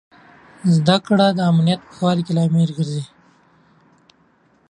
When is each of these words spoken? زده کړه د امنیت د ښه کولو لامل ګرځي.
زده 0.75 0.95
کړه 1.05 1.27
د 1.33 1.39
امنیت 1.51 1.81
د 1.83 1.85
ښه 1.87 1.89
کولو 1.99 2.33
لامل 2.35 2.69
ګرځي. 2.77 3.03